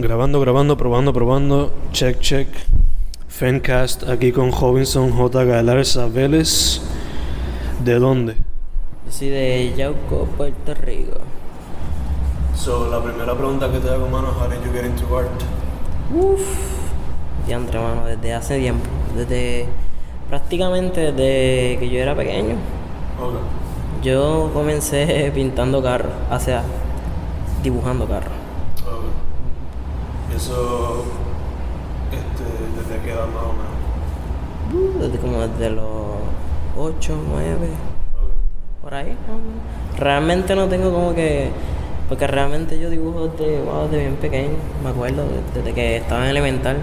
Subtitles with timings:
[0.00, 1.72] Grabando, grabando, probando, probando.
[1.90, 2.46] Check, check.
[3.26, 5.42] Fencast aquí con Robinson J.
[5.42, 6.80] Galarza Vélez.
[7.84, 8.34] ¿De dónde?
[8.34, 11.18] Yo soy de Yauco, Puerto Rico.
[12.54, 15.28] So, la primera pregunta que te hago, mano, how did you get into art?
[16.14, 16.46] Uf.
[17.48, 18.88] Diantre, mano, desde hace tiempo.
[19.16, 19.66] Desde.
[20.28, 22.54] prácticamente desde que yo era pequeño.
[23.20, 23.34] Ok,
[24.04, 26.62] Yo comencé pintando carros, o sea,
[27.64, 28.47] dibujando carros.
[30.36, 31.04] Eso,
[32.12, 32.44] este,
[32.90, 34.96] ¿desde qué edad más o menos?
[34.96, 35.84] Uh, Desde como desde los
[36.78, 38.82] 8, 9, Ok.
[38.82, 39.16] por ahí.
[39.98, 41.50] Realmente no tengo como que.
[42.08, 44.56] Porque realmente yo dibujo desde, wow, desde bien pequeño.
[44.82, 46.76] Me acuerdo, desde que estaba en elemental.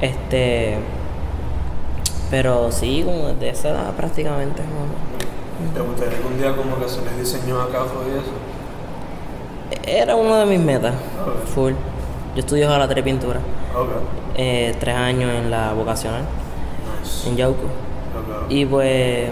[0.00, 0.76] Este.
[2.30, 4.62] Pero sí, como desde esa edad prácticamente.
[4.62, 5.74] más o menos.
[5.74, 8.32] ¿Te gustaría algún día como que hacerle diseño a carros y eso?
[9.86, 10.94] Era una de mis metas.
[11.54, 11.72] Full.
[12.36, 13.40] Yo estudio jalatería y pintura.
[13.74, 13.88] Ok.
[14.36, 16.22] Eh, tres años en la vocacional,
[17.02, 17.28] Nice.
[17.28, 17.64] en Yauco.
[17.64, 18.50] Ok.
[18.50, 19.30] Y pues.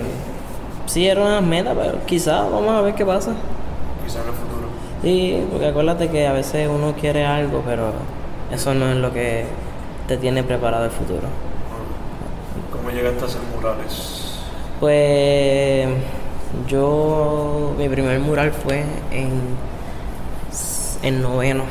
[0.86, 3.32] Sí, era una meta, pero quizás vamos a ver qué pasa.
[4.04, 4.66] Quizá en el futuro.
[5.02, 7.92] Sí, porque acuérdate que a veces uno quiere algo, pero
[8.50, 9.44] eso no es lo que
[10.08, 11.28] te tiene preparado el futuro.
[12.72, 14.40] ¿Cómo llegaste a hacer murales?
[14.80, 15.88] Pues
[16.68, 19.30] yo, mi primer mural fue en,
[21.02, 21.64] en noveno,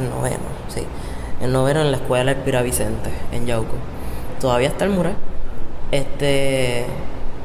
[0.00, 0.82] en noveno, sí,
[1.40, 3.74] en noveno en la escuela Elpira Vicente, en Yauco.
[4.40, 5.14] Todavía está el mural.
[5.92, 6.84] Este,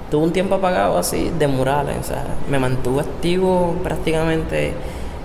[0.10, 4.74] tuve un tiempo apagado así de murales, o sea, me mantuve activo prácticamente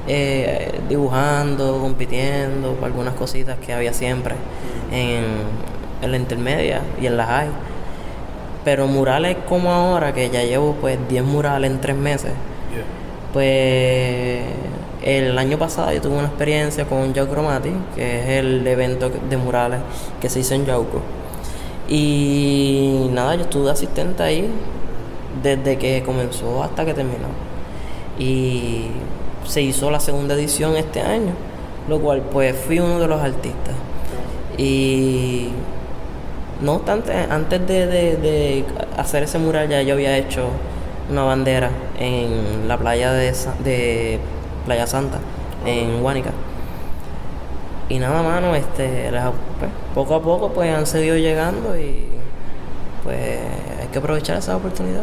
[0.08, 4.34] eh, dibujando, compitiendo, por algunas cositas que había siempre
[4.91, 5.25] en,
[6.03, 7.51] en la intermedia y en la high.
[8.64, 12.33] Pero murales como ahora, que ya llevo pues 10 murales en 3 meses,
[12.70, 12.84] Yeah.
[13.33, 14.42] pues
[15.03, 19.37] el año pasado yo tuve una experiencia con Yauco Chromati, que es el evento de
[19.37, 19.81] murales
[20.20, 21.01] que se hizo en Yauco.
[21.89, 24.48] Y nada, yo estuve asistente ahí
[25.42, 27.29] desde que comenzó hasta que terminó.
[28.19, 28.86] Y
[29.47, 31.33] se hizo la segunda edición este año,
[31.89, 33.74] lo cual pues fui uno de los artistas.
[34.58, 35.48] Y
[36.61, 38.64] no obstante, antes de, de-
[38.97, 40.48] hacer ese mural ya yo había hecho
[41.11, 43.33] una bandera en la playa de,
[43.64, 44.19] de
[44.67, 45.19] Playa Santa,
[45.67, 46.31] en Huánica.
[47.89, 52.05] Y nada, mano, este, las- pues, poco a poco pues han seguido llegando y
[53.03, 53.17] pues
[53.81, 55.03] hay que aprovechar esa oportunidad.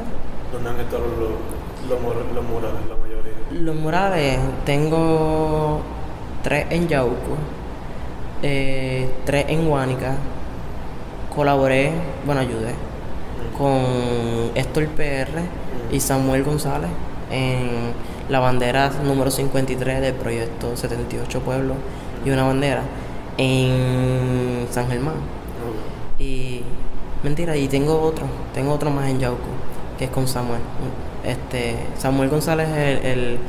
[0.53, 3.34] ¿Dónde han estado los, los, mur- los murales, la mayoría?
[3.51, 5.81] Los murales, tengo
[6.44, 7.35] tres en Yauco,
[8.41, 10.16] eh, tres en Huánica.
[11.35, 11.91] Colaboré,
[12.25, 12.74] bueno, ayudé
[13.57, 15.41] con Héctor PR
[15.91, 16.89] y Samuel González
[17.31, 17.91] en
[18.29, 21.77] la bandera número 53 del proyecto 78 Pueblos
[22.25, 22.81] y una bandera
[23.38, 25.15] en San Germán.
[26.19, 26.61] Y
[27.23, 29.49] mentira, y tengo otro, tengo otro más en Yauco,
[29.97, 30.61] que es con Samuel.
[31.23, 33.39] Este, Samuel González es el, el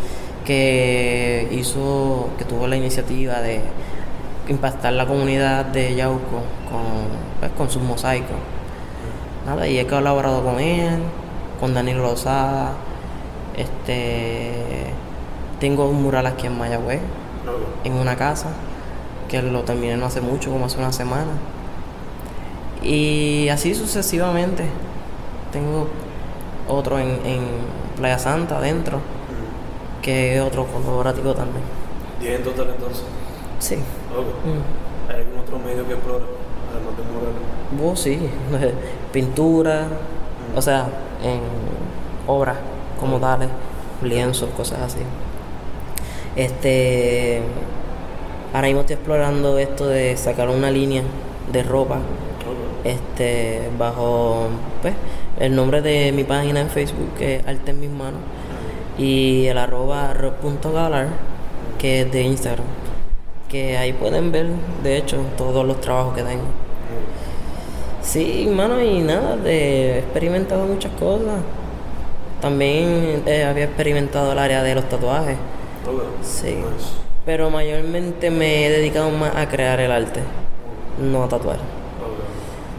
[0.45, 3.61] que hizo, que tuvo la iniciativa de
[4.49, 6.83] impactar la comunidad de Yauco con,
[7.41, 8.37] pues, con sus mosaicos.
[9.47, 11.01] Nada, y he colaborado con él,
[11.61, 12.73] con Danilo Lozada,
[13.59, 14.53] este
[15.61, 17.01] tengo un mural aquí en Mayagüez,
[17.85, 18.49] en una casa,
[19.29, 21.33] que lo terminé no hace mucho, como hace una semana.
[22.83, 24.65] Y así sucesivamente.
[25.53, 25.89] Tengo
[26.69, 27.41] otro en, en
[27.97, 30.03] Playa Santa adentro, Mm.
[30.03, 31.65] que es otro colaborativo también.
[32.21, 33.05] ¿Diez en total entonces?
[33.59, 33.77] Sí.
[33.77, 35.11] Mm.
[35.11, 36.25] ¿Hay algún otro medio que explora?
[36.71, 37.83] Además de murales.
[37.83, 38.19] Vos sí,
[39.13, 39.87] pintura,
[40.55, 40.87] o sea,
[41.25, 41.41] en
[42.27, 42.57] obras
[42.99, 43.49] como tales,
[44.03, 45.01] lienzos, cosas así.
[46.37, 47.41] Este,
[48.53, 51.03] ahora mismo estoy explorando esto de sacar una línea
[51.53, 51.99] de ropa,
[52.85, 54.49] este, bajo,
[54.83, 54.95] pues,
[55.41, 58.21] el nombre de mi página en Facebook, que es Arte en mis manos,
[58.99, 61.09] y el arroba rock.galar,
[61.79, 62.67] que es de Instagram,
[63.49, 64.47] que ahí pueden ver,
[64.83, 66.45] de hecho, todos los trabajos que tengo.
[68.03, 71.41] Sí, mano, y nada, de- he experimentado muchas cosas.
[72.41, 75.37] También eh, había experimentado el área de los tatuajes,
[75.87, 76.03] Ok.
[76.23, 76.59] Sí.
[77.25, 80.21] Pero mayormente me he dedicado más a crear el arte,
[81.01, 81.57] no a tatuar.
[81.57, 81.63] Ok.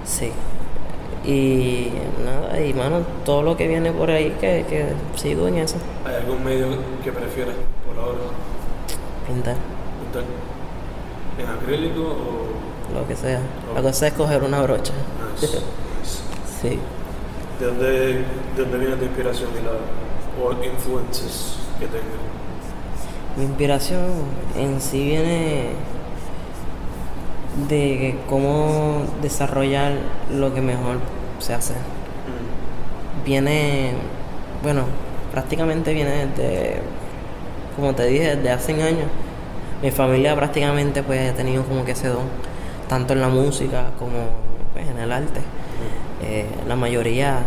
[0.06, 0.32] Sí.
[1.26, 1.92] Y
[2.24, 4.86] nada, y mano, todo lo que viene por ahí, que, que
[5.16, 5.76] sigo en eso.
[6.06, 6.68] ¿Hay algún medio
[7.04, 8.20] que prefieras por ahora?
[9.28, 9.56] Pintar,
[10.04, 10.24] ¿Pintar?
[11.38, 12.60] ¿En acrílico o...?
[12.94, 13.40] lo que sea.
[13.76, 14.94] La cosa es coger una brocha.
[15.36, 15.48] Nice.
[16.00, 16.20] nice.
[16.62, 16.80] Sí.
[17.60, 18.24] ¿De dónde, ¿De
[18.58, 19.72] dónde viene tu inspiración y la,
[20.42, 22.06] o influences que tengas?
[23.36, 24.06] Mi inspiración
[24.58, 25.72] en sí viene
[27.68, 29.92] de cómo desarrollar
[30.32, 31.00] lo que mejor
[31.40, 31.74] se hace.
[33.26, 33.92] Viene,
[34.64, 34.84] bueno,
[35.34, 36.78] prácticamente viene desde,
[37.76, 39.10] como te dije, desde hace años.
[39.82, 42.24] Mi familia prácticamente pues ha tenido como que ese don,
[42.88, 44.30] tanto en la música como
[44.74, 45.42] pues, en el arte.
[46.30, 47.40] Eh, la mayoría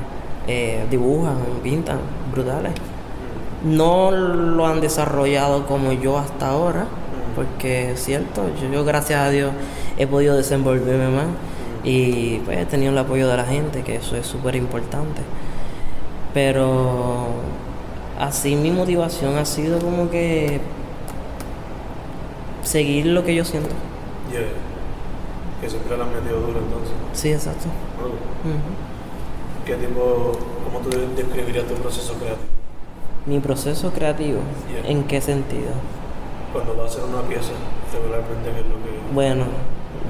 [0.48, 2.00] eh, dibujan, pintan,
[2.32, 2.72] brutales.
[3.64, 6.86] No lo han desarrollado como yo hasta ahora,
[7.36, 9.52] porque es cierto, yo, yo gracias a Dios
[9.96, 11.26] he podido desenvolverme más
[11.84, 15.22] y pues he tenido el apoyo de la gente, que eso es súper importante.
[16.34, 17.26] Pero
[18.18, 20.60] así mi motivación ha sido como que
[22.64, 23.70] seguir lo que yo siento.
[24.32, 24.40] Yeah.
[25.60, 26.92] Que siempre la han metido duro entonces.
[27.12, 27.68] Sí, exacto.
[29.66, 30.32] ¿Qué tipo,
[30.64, 32.46] cómo tú describirías tu proceso creativo?
[33.26, 34.40] Mi proceso creativo,
[34.70, 34.90] Yeah.
[34.90, 35.70] ¿en qué sentido?
[36.52, 37.52] Cuando vas a hacer una pieza,
[37.92, 39.14] regularmente, ¿qué es lo que...?
[39.14, 39.44] Bueno,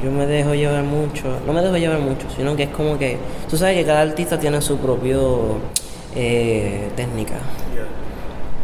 [0.03, 3.19] yo me dejo llevar mucho, no me dejo llevar mucho, sino que es como que,
[3.50, 5.59] tú sabes que cada artista tiene su propio
[6.17, 7.35] eh, técnica.
[7.75, 7.87] Yeah.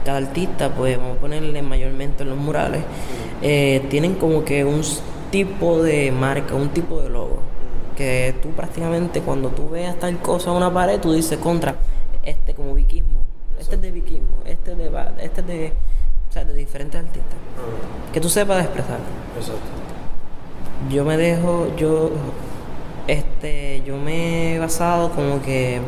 [0.06, 2.80] Cada artista, pues vamos a ponerle mayormente en los murales,
[3.42, 4.80] eh, tienen como que un
[5.30, 7.27] tipo de marca, un tipo de logo.
[7.98, 11.74] Que tú prácticamente cuando tú veas tal cosa en una pared, tú dices contra,
[12.22, 13.24] este como viquismo,
[13.58, 14.86] este es de viquismo, este es de,
[15.20, 15.72] este es de,
[16.30, 17.34] o sea, de diferentes artistas.
[17.56, 19.04] Ah, Que tú sepas expresarlo.
[19.36, 19.60] exacto.
[20.88, 22.10] Yo me dejo, yo,
[23.08, 25.80] este, yo me he basado como que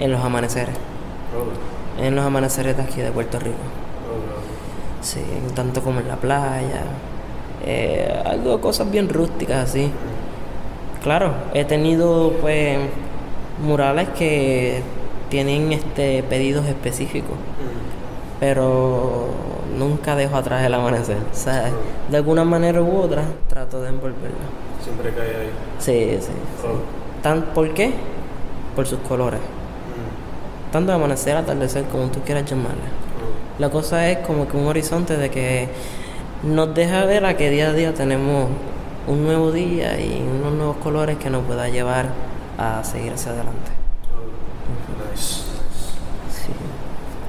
[0.00, 0.74] en los amaneceres,
[2.00, 3.54] en los amaneceres de aquí de Puerto Rico.
[5.02, 5.20] Sí,
[5.54, 6.82] tanto como en la playa,
[7.64, 9.92] eh, algo, cosas bien rústicas así.
[11.04, 12.78] Claro, he tenido pues
[13.62, 14.82] murales que
[15.28, 18.40] tienen este pedidos específicos, ok.
[18.40, 19.26] pero
[19.78, 21.72] nunca dejo atrás el amanecer, ¿sabes?
[22.10, 24.28] De alguna manera u otra trato de envolverlo.
[24.28, 24.82] Mm.
[24.84, 25.50] Siempre cae ahí.
[25.78, 26.26] Sí, sí.
[26.60, 26.66] sí.
[26.66, 27.22] Ok.
[27.22, 27.92] Tan, ¿Por qué?
[28.74, 29.40] Por sus colores.
[29.40, 32.80] Mm, Tanto amanecer, atardecer, como tú quieras llamarle.
[32.80, 33.60] ok.
[33.60, 35.68] La cosa es como que un horizonte de que
[36.42, 38.48] nos deja ver a que día a día tenemos
[39.06, 42.08] un nuevo día y unos nuevos colores que nos pueda llevar
[42.58, 43.70] a seguir hacia adelante.
[44.12, 45.10] Ok.
[45.10, 45.92] Nice, nice.
[46.30, 46.52] Sí.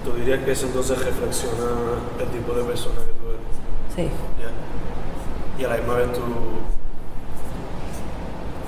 [0.03, 1.65] ¿Tú dirías que eso entonces reflexiona
[2.19, 3.41] el tipo de persona que tú eres?
[3.95, 4.09] Sí.
[5.59, 6.21] Y a la misma vez tu,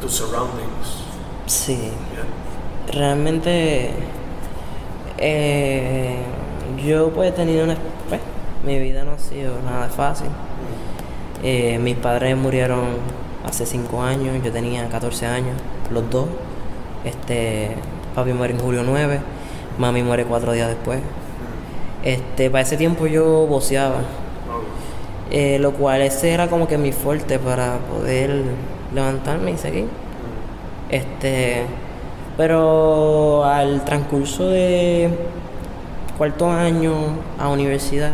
[0.02, 1.04] tus surroundings.
[1.46, 1.92] Sí.
[2.92, 3.92] Realmente
[5.18, 6.24] eh,
[6.86, 7.76] yo pues he tenido una...
[8.08, 8.22] Pues,
[8.64, 10.28] mi vida no ha sido nada fácil.
[11.44, 12.82] Eh, mis padres murieron
[13.46, 15.56] hace 5 años, yo tenía 14 años,
[15.92, 16.28] los dos.
[17.06, 17.76] Este,
[18.16, 19.20] papi muere en julio 9,
[19.78, 21.00] mami muere 4 días después.
[22.04, 24.02] Este, para ese tiempo yo voceaba,
[25.32, 28.44] eh, lo cual ese era como que mi fuerte para poder
[28.94, 29.88] levantarme y seguir.
[30.90, 31.64] Este,
[32.38, 35.10] pero al transcurso de
[36.18, 36.94] cuarto año
[37.38, 38.14] a universidad,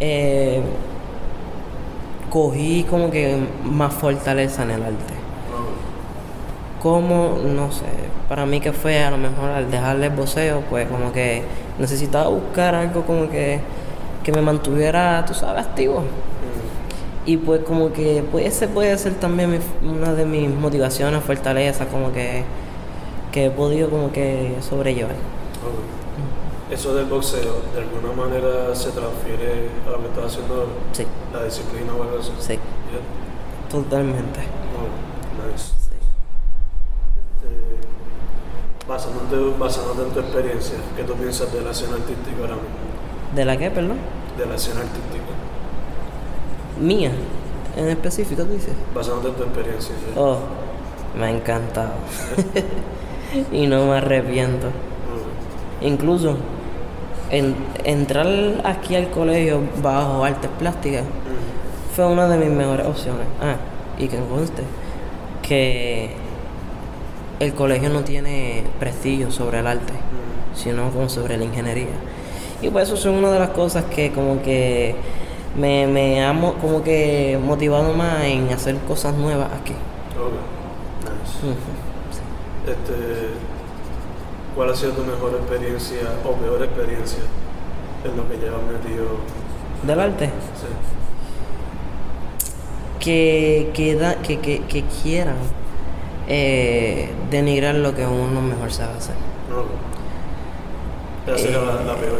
[0.00, 0.60] eh,
[2.30, 5.14] cogí como que más fortaleza en el arte.
[6.82, 7.86] Como, no sé,
[8.28, 11.42] para mí que fue a lo mejor al dejarle el voceo, pues como que
[11.78, 13.60] necesitaba buscar algo como que,
[14.22, 16.02] que me mantuviera, tú sabes, activo.
[17.26, 21.86] Y pues como que pues ese puede ser también mi- una de mis motivaciones, fortaleza,
[21.86, 22.44] como que,
[23.32, 25.12] que he podido como que sobrellevar.
[25.12, 26.47] ok.
[26.70, 30.66] Eso del boxeo, ¿de alguna manera se transfiere a lo que estás haciendo ahora?
[30.92, 32.30] Sí, ¿La disciplina o algo así?
[32.40, 33.70] sí, Ya.
[33.70, 34.40] totalmente.
[34.76, 35.68] Oh, nice.
[35.78, 35.96] Sí.
[37.16, 42.68] Este, basándote, basándote en tu experiencia, ¿qué tú piensas de la escena artística ahora mismo?
[43.34, 43.96] ¿De la qué, perdón?
[44.36, 45.24] De la escena artística.
[46.78, 47.12] Mía,
[47.78, 48.74] en específico, tú dices.
[48.94, 49.94] Basándote en tu experiencia.
[49.94, 50.12] ¿sí?
[50.16, 50.36] Oh,
[51.18, 51.92] me ha encantado.
[53.52, 54.66] y no me arrepiento.
[55.80, 56.36] Incluso
[57.30, 57.54] en,
[57.84, 58.26] entrar
[58.64, 63.26] aquí al colegio bajo artes plásticas Mm, fue una de mis mejores opciones.
[63.42, 63.56] Ah,
[63.98, 64.62] y que conste
[65.42, 66.10] que
[67.40, 71.86] el colegio no tiene prestigio sobre el arte, mm, sino como sobre la ingeniería.
[72.62, 74.94] Y pues eso son una de las cosas que como que
[75.56, 79.72] me, me ha mo- como que motivado más en hacer cosas nuevas aquí.
[79.72, 80.32] ok.
[81.04, 81.38] Nice.
[81.40, 82.70] Sí.
[82.70, 82.94] Este,
[84.58, 87.20] ¿Cuál ha sido tu mejor experiencia o peor experiencia
[88.04, 89.06] en lo que llevas metido?
[89.84, 90.24] Del arte.
[90.26, 90.66] Sí.
[92.98, 95.36] que, que, da- que, que, que quieran
[96.26, 99.14] eh, denigrar lo que uno mejor sabe hacer.
[99.54, 99.68] Ok.
[101.28, 102.18] Esa sería la, la peor.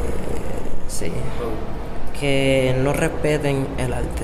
[0.87, 1.07] Sí.
[1.07, 2.21] Ok.
[2.21, 4.23] que no respeten el arte.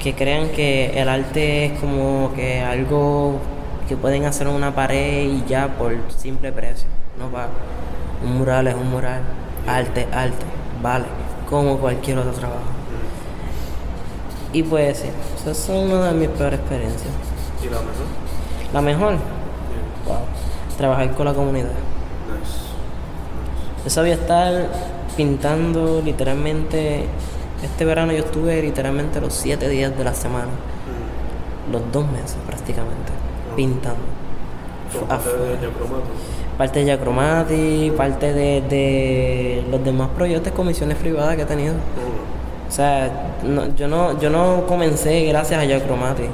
[0.00, 3.40] Que crean que el arte es como que algo
[3.92, 6.88] que pueden hacer una pared y ya por simple precio.
[7.18, 7.48] No va.
[8.24, 9.20] Un mural es un mural.
[9.66, 10.46] Arte, arte.
[10.80, 11.04] Vale.
[11.50, 12.62] Como cualquier otro trabajo.
[14.54, 17.10] Y pues sí, esa es una de mis peores experiencias.
[17.62, 18.06] ¿Y la mejor?
[18.72, 19.12] La mejor,
[20.06, 20.18] wow,
[20.78, 21.68] trabajar con la comunidad.
[21.68, 22.58] Nice.
[23.84, 24.68] Yo sabía estar
[25.18, 27.04] pintando literalmente.
[27.62, 31.72] Este verano yo estuve literalmente los siete días de la semana, Mm.
[31.72, 33.12] los dos meses prácticamente.
[33.56, 34.00] Pintando.
[35.08, 36.02] Parte de Giacomato.
[36.58, 41.74] Parte de Yacromati, parte de, de los demás proyectos, comisiones privadas que he tenido.
[42.68, 43.10] O sea,
[43.42, 46.24] no- yo, no, yo no comencé gracias a Yacromati.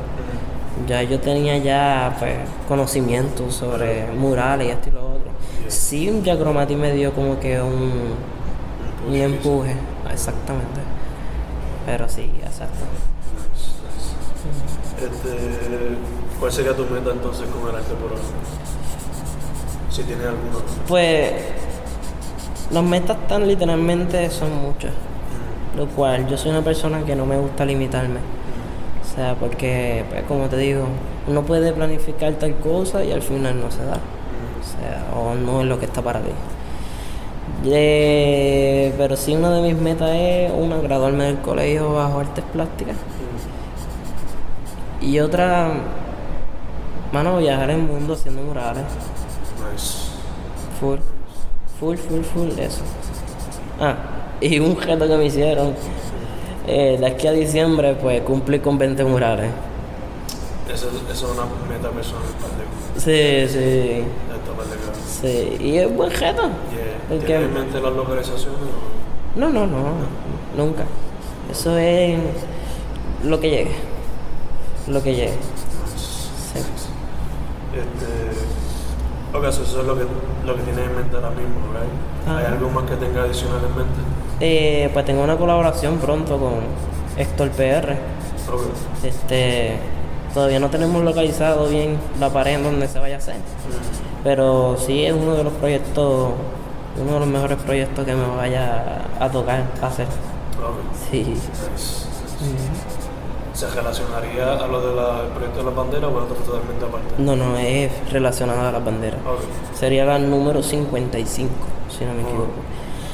[0.89, 2.35] Ya yo tenía ya pues,
[2.67, 5.31] conocimiento sobre murales y esto y lo otro.
[5.69, 7.93] Sí, un Yacromati me dio como que un,
[9.09, 9.75] un empuje,
[10.13, 10.81] exactamente.
[11.87, 12.85] Pero sí, exacto.
[14.99, 15.97] Este,
[16.39, 18.23] ¿Cuál sería tu meta entonces con el arte por ahora?
[19.91, 20.59] Si tienes alguna.
[20.87, 21.33] Pues
[22.71, 24.93] las metas tan literalmente son muchas,
[25.77, 28.21] lo cual yo soy una persona que no me gusta limitarme.
[29.03, 30.85] O sea, porque, pues, como te digo,
[31.27, 33.95] uno puede planificar tal cosa y al final no se da.
[33.95, 36.31] O sea, o no es lo que está para ti.
[37.65, 42.97] Eh, pero sí, una de mis metas es una, graduarme del colegio bajo artes plásticas.
[45.01, 45.73] Y otra,
[47.13, 48.85] mano, viajar el mundo haciendo murales.
[49.73, 50.09] Nice.
[50.81, 50.99] Full.
[51.81, 52.81] Full, full, full, eso.
[53.81, 53.95] Ah,
[54.41, 55.75] y un reto que me hicieron.
[56.67, 59.51] Eh, de aquí a diciembre, pues cumplir con 20 murales.
[60.73, 63.01] Esa es una meta personal para.
[63.01, 64.05] Sí, sí.
[65.21, 65.57] Sí.
[65.61, 66.43] Y es buen reto.
[67.11, 67.19] Yeah.
[67.27, 68.59] ¿Tienes en mente las localizaciones?
[68.61, 69.79] o- No, no, no.
[70.57, 70.85] Nunca.
[71.51, 72.19] Eso es
[73.25, 73.73] lo que llegue.
[74.89, 75.33] Lo que llegue.
[77.75, 80.05] Este, ok, so eso es lo que,
[80.47, 82.37] lo que tienes en mente ahora mismo, ¿right?
[82.39, 82.55] ¿Hay Ajá.
[82.55, 84.01] algo más que tengas adicional en mente?
[84.41, 86.55] Eh, pues tengo una colaboración pronto con
[87.17, 87.93] Héctor PR.
[88.53, 88.63] Ok.
[89.05, 89.79] Este,
[90.33, 93.37] todavía no tenemos localizado bien la pared en donde se vaya a hacer.
[94.25, 96.31] Pero sí es uno de los proyectos,
[97.01, 100.07] uno de los mejores proyectos que me vaya a tocar hacer.
[100.07, 100.77] Ok.
[101.11, 101.25] Sí.
[101.25, 102.07] Nice.
[103.59, 107.15] ¿Se relacionaría a lo del proyecto de las banderas o es otro totalmente aparte?
[107.19, 109.19] No, no, es relacionado a las banderas.
[109.23, 109.77] Ok.
[109.77, 111.51] Sería la número 55,
[111.89, 112.51] si no me equivoco.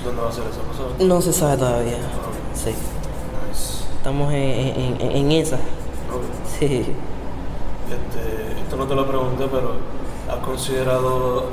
[0.05, 1.05] ¿Dónde va a ser esa?
[1.05, 1.95] No se sabe todavía.
[1.97, 2.35] Ok.
[2.55, 2.71] Sí.
[2.71, 3.85] Nice.
[3.97, 4.41] Estamos en,
[5.01, 5.57] en- en- esa.
[5.57, 6.25] Ok.
[6.59, 6.65] Sí.
[7.89, 9.73] Este, esto no te lo pregunté, pero
[10.31, 11.45] ¿has considerado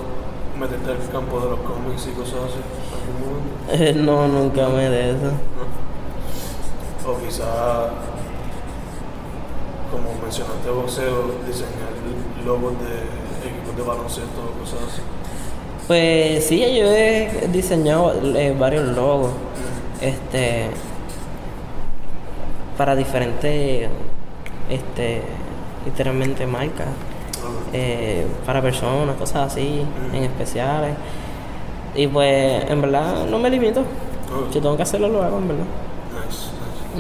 [0.60, 2.60] meterte en el campo de los cómics y cosas así?
[3.72, 4.12] en algún momento?
[4.12, 5.32] No, nunca me de eso.
[5.32, 5.72] ¿No?
[7.10, 7.90] O quizá,
[9.92, 11.92] como mencionaste boxeo, diseñar
[12.46, 15.02] logos de equipos de baloncesto cosas así.
[15.88, 19.32] Pues sí, yo he diseñado eh, varios logos.
[20.00, 20.70] Este.
[22.78, 23.90] Para diferentes.
[24.70, 25.22] Este.
[25.86, 26.88] Literalmente marcas.
[27.74, 29.84] eh, para personas, cosas así,
[30.14, 30.96] en especiales.
[31.96, 33.84] Y pues, en verdad, no me limito.
[34.52, 35.66] Si tengo que hacerlo, lo hago, en verdad.
[36.14, 36.52] Nice,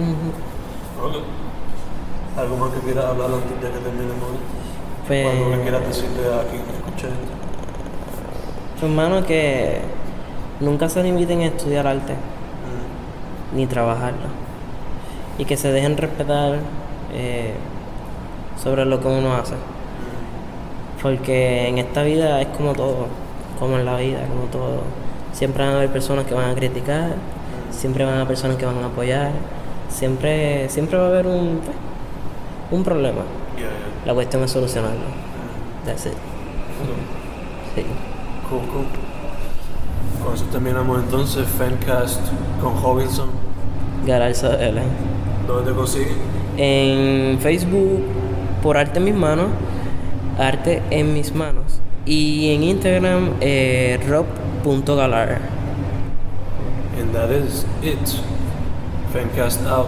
[0.01, 1.19] nice.
[2.37, 4.29] ¿Algo más que quieras hablar antes de que terminemos?
[5.07, 8.85] Pues, ¿O algo que quieras decirle a quien escuche esto?
[8.85, 9.79] hermano, que
[10.59, 14.27] nunca se limiten a estudiar arte, Mm, ni trabajarlo.
[15.37, 16.55] Y que se dejen respetar
[17.13, 17.53] eh,
[18.61, 19.53] sobre lo que uno hace.
[19.55, 23.07] mm, Porque en esta vida es como todo,
[23.59, 24.81] como en la vida, como todo.
[25.33, 27.09] Siempre van a haber personas que van a criticar,
[27.71, 29.31] siempre van a haber personas que van a apoyar,
[29.89, 31.75] siempre, siempre va a haber un, pues,
[32.71, 33.21] un problema.
[33.57, 34.05] Yeah, yeah.
[34.05, 35.01] La cuestión es solucionarlo.
[35.85, 36.13] That's it.
[37.75, 37.83] Sí.
[38.49, 38.85] Cool, cool.
[40.23, 42.21] Con eso terminamos entonces Fancast
[42.61, 43.29] con Hobinson.
[44.05, 44.81] Garalza L.
[45.47, 46.17] ¿Dónde te consiguen?
[46.57, 48.01] En Facebook,
[48.61, 49.47] por Arte en mis manos,
[50.37, 51.79] Arte en mis manos.
[52.05, 55.39] Y en Instagram, eh, rob.galar.
[56.99, 57.99] And that is it.
[59.13, 59.87] Fancast out.